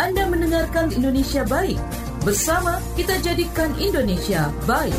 [0.00, 1.76] Anda mendengarkan Indonesia Baik.
[2.24, 4.96] Bersama kita jadikan Indonesia baik.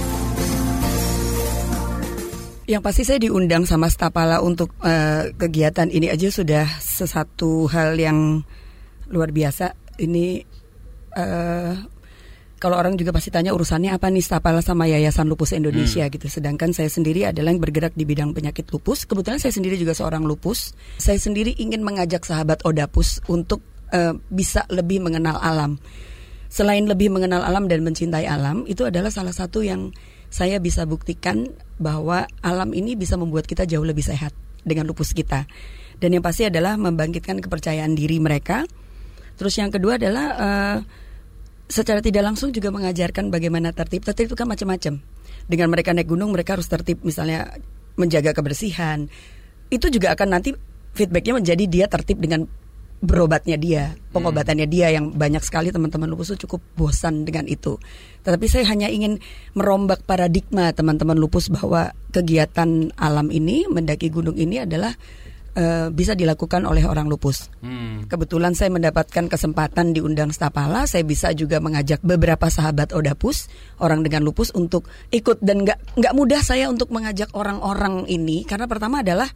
[2.70, 8.46] Yang pasti saya diundang sama Stapala untuk uh, kegiatan ini aja sudah sesuatu hal yang
[9.10, 9.74] luar biasa.
[9.98, 10.46] Ini
[11.18, 11.74] uh,
[12.62, 16.14] kalau orang juga pasti tanya urusannya apa nih Stapala sama Yayasan Lupus Indonesia hmm.
[16.14, 16.30] gitu.
[16.30, 19.10] Sedangkan saya sendiri adalah yang bergerak di bidang penyakit lupus.
[19.10, 20.78] Kebetulan saya sendiri juga seorang lupus.
[21.02, 25.78] Saya sendiri ingin mengajak sahabat Odapus untuk uh, bisa lebih mengenal alam.
[26.52, 29.96] Selain lebih mengenal alam dan mencintai alam, itu adalah salah satu yang
[30.28, 31.48] saya bisa buktikan
[31.80, 35.48] bahwa alam ini bisa membuat kita jauh lebih sehat dengan lupus kita.
[36.02, 38.68] Dan yang pasti adalah membangkitkan kepercayaan diri mereka.
[39.40, 40.78] Terus yang kedua adalah uh,
[41.72, 44.04] secara tidak langsung juga mengajarkan bagaimana tertib.
[44.04, 45.00] Tertib itu kan macam-macam.
[45.48, 47.48] Dengan mereka naik gunung, mereka harus tertib, misalnya
[47.96, 49.08] menjaga kebersihan.
[49.72, 50.52] Itu juga akan nanti
[50.96, 52.48] feedbacknya menjadi dia tertib dengan
[53.02, 57.82] berobatnya dia, pengobatannya dia yang banyak sekali teman-teman lupus itu cukup bosan dengan itu.
[58.22, 59.18] Tetapi saya hanya ingin
[59.58, 64.94] merombak paradigma teman-teman lupus bahwa kegiatan alam ini, mendaki gunung ini adalah
[65.58, 67.50] uh, bisa dilakukan oleh orang lupus.
[67.66, 68.06] Hmm.
[68.06, 73.50] Kebetulan saya mendapatkan kesempatan diundang Stapala, saya bisa juga mengajak beberapa sahabat Odapus,
[73.82, 78.70] orang dengan lupus untuk ikut dan nggak nggak mudah saya untuk mengajak orang-orang ini karena
[78.70, 79.28] pertama adalah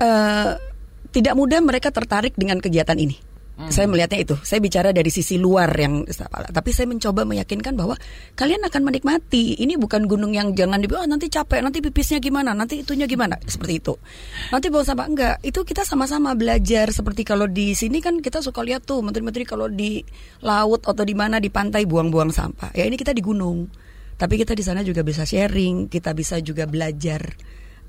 [0.00, 0.69] uh,
[1.10, 3.30] tidak mudah mereka tertarik dengan kegiatan ini.
[3.60, 3.68] Hmm.
[3.68, 4.36] Saya melihatnya itu.
[4.40, 6.08] Saya bicara dari sisi luar yang
[6.48, 7.92] tapi saya mencoba meyakinkan bahwa
[8.32, 9.60] kalian akan menikmati.
[9.60, 13.36] Ini bukan gunung yang jangan dibilang oh, nanti capek, nanti pipisnya gimana, nanti itunya gimana,
[13.44, 14.00] seperti itu.
[14.48, 15.36] Nanti bawa sampah enggak.
[15.44, 19.68] Itu kita sama-sama belajar seperti kalau di sini kan kita suka lihat tuh menteri-menteri kalau
[19.68, 20.00] di
[20.40, 22.72] laut atau di mana di pantai buang-buang sampah.
[22.72, 23.68] Ya ini kita di gunung.
[24.16, 27.24] Tapi kita di sana juga bisa sharing, kita bisa juga belajar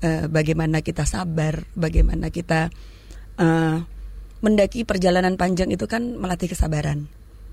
[0.04, 2.72] uh, bagaimana kita sabar, bagaimana kita
[3.38, 3.84] uh,
[4.42, 7.06] mendaki perjalanan panjang itu kan melatih kesabaran.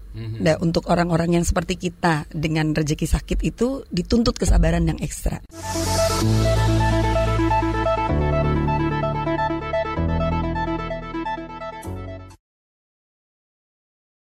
[0.10, 0.42] Mm-hmm.
[0.42, 5.46] Nah, untuk orang-orang yang seperti kita dengan rezeki sakit itu dituntut kesabaran yang ekstra.